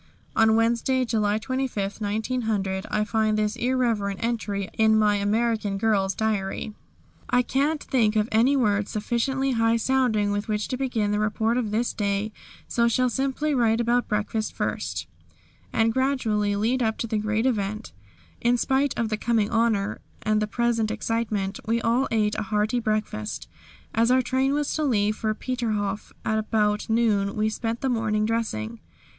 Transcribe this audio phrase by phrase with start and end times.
[0.35, 6.73] On Wednesday, July 25, 1900, I find this irreverent entry in my American girl's diary:
[7.29, 11.55] "I can't think of any words sufficiently high sounding with which to begin the report
[11.55, 12.31] of this day,
[12.67, 15.05] so shall simply write about breakfast first,
[15.71, 17.91] and gradually lead up to the great event.
[18.41, 22.79] In spite of the coming honour and the present excitement we all ate a hearty
[22.79, 23.47] breakfast."
[23.93, 28.79] "As our train was to leave for Peterhof about noon we spent the morning dressing.